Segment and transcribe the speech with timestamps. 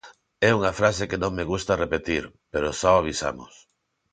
[0.47, 3.53] É unha frase que non me gusta repetir, pero xa o avisamos.